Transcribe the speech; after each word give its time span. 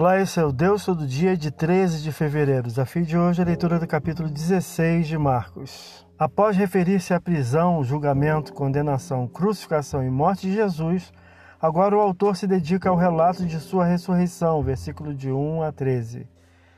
Olá, 0.00 0.20
esse 0.20 0.38
é 0.38 0.44
o 0.44 0.52
Deus 0.52 0.84
Todo 0.84 1.04
Dia 1.04 1.36
de 1.36 1.50
13 1.50 2.00
de 2.00 2.12
fevereiro. 2.12 2.68
Desafio 2.68 3.04
de 3.04 3.18
hoje 3.18 3.40
é 3.40 3.42
a 3.42 3.46
leitura 3.48 3.80
do 3.80 3.86
capítulo 3.88 4.28
16 4.28 5.08
de 5.08 5.18
Marcos. 5.18 6.06
Após 6.16 6.56
referir-se 6.56 7.12
à 7.12 7.20
prisão, 7.20 7.82
julgamento, 7.82 8.52
condenação, 8.52 9.26
crucificação 9.26 10.04
e 10.04 10.08
morte 10.08 10.46
de 10.46 10.54
Jesus, 10.54 11.12
agora 11.60 11.96
o 11.96 12.00
autor 12.00 12.36
se 12.36 12.46
dedica 12.46 12.88
ao 12.88 12.94
relato 12.94 13.44
de 13.44 13.58
sua 13.58 13.84
ressurreição, 13.84 14.62
versículo 14.62 15.12
de 15.12 15.32
1 15.32 15.64
a 15.64 15.72
13. 15.72 16.28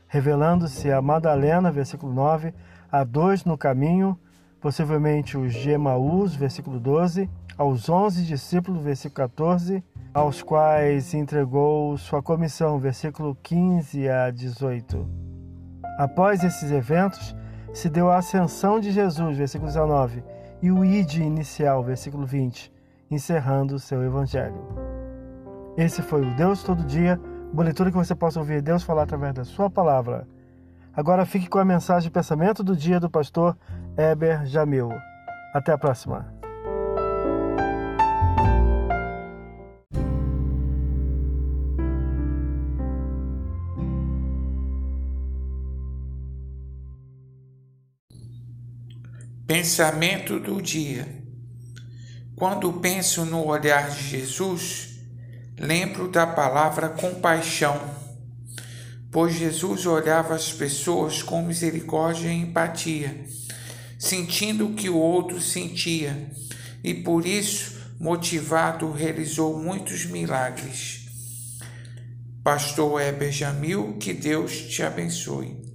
Revelando-se 0.09 0.91
a 0.91 1.03
Madalena, 1.03 1.71
versículo 1.71 2.15
9, 2.15 2.55
a 2.91 3.05
dois 3.05 3.45
no 3.45 3.59
caminho, 3.59 4.19
possivelmente 4.63 5.37
os 5.37 5.53
de 5.53 5.69
Emaús, 5.69 6.35
versículo 6.35 6.81
12, 6.81 7.29
aos 7.59 7.87
onze 7.91 8.25
discípulos, 8.25 8.83
versículo 8.83 9.29
14, 9.29 9.85
aos 10.13 10.43
quais 10.43 11.15
entregou 11.15 11.97
sua 11.97 12.23
comissão, 12.23 12.79
versículo 12.79 13.37
15 13.43 14.09
a 14.09 14.31
18. 14.31 15.07
Após 15.99 16.43
esses 16.43 16.71
eventos, 16.71 17.35
se 17.73 17.89
deu 17.89 18.11
a 18.11 18.19
ascensão 18.19 18.81
de 18.81 18.91
Jesus, 18.91 19.37
versículo 19.37 19.69
19, 19.69 20.25
e 20.61 20.71
o 20.71 20.85
id 20.85 21.17
inicial, 21.17 21.83
versículo 21.85 22.27
20, 22.27 22.73
encerrando 23.11 23.77
o 23.77 23.79
seu 23.79 24.03
evangelho. 24.03 24.61
Esse 25.77 26.03
foi 26.03 26.23
o 26.23 26.35
Deus 26.35 26.63
Todo 26.63 26.85
Dia, 26.85 27.21
boa 27.53 27.65
leitura 27.65 27.91
que 27.91 27.97
você 27.97 28.15
possa 28.15 28.41
ouvir 28.41 28.61
Deus 28.61 28.83
falar 28.83 29.05
através 29.05 29.35
da 29.35 29.45
sua 29.45 29.71
palavra. 29.71 30.27
Agora 30.95 31.25
fique 31.25 31.49
com 31.49 31.59
a 31.59 31.65
mensagem 31.65 32.09
de 32.09 32.13
pensamento 32.13 32.65
do 32.65 32.75
dia 32.77 32.99
do 32.99 33.09
pastor 33.09 33.57
Eber 33.97 34.45
Jamil. 34.45 34.91
Até 35.55 35.73
a 35.73 35.79
próxima. 35.79 36.40
Pensamento 49.53 50.39
do 50.39 50.63
dia. 50.63 51.09
Quando 52.37 52.73
penso 52.75 53.25
no 53.25 53.45
olhar 53.49 53.91
de 53.91 54.01
Jesus, 54.01 55.01
lembro 55.59 56.07
da 56.07 56.25
palavra 56.25 56.89
compaixão, 56.89 57.77
pois 59.11 59.35
Jesus 59.35 59.87
olhava 59.87 60.37
as 60.37 60.53
pessoas 60.53 61.21
com 61.21 61.43
misericórdia 61.43 62.29
e 62.29 62.43
empatia, 62.43 63.25
sentindo 63.99 64.69
o 64.69 64.75
que 64.75 64.89
o 64.89 64.97
outro 64.97 65.41
sentia, 65.41 66.31
e 66.85 66.95
por 66.95 67.27
isso, 67.27 67.77
motivado, 67.99 68.93
realizou 68.93 69.61
muitos 69.61 70.05
milagres. 70.05 71.09
Pastor 72.45 73.01
Heber 73.03 73.33
Jamil, 73.33 73.97
que 73.99 74.13
Deus 74.13 74.53
te 74.53 74.85
abençoe. 74.85 75.70